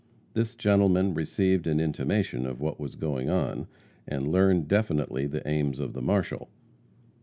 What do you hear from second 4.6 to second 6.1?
definitely the aims of the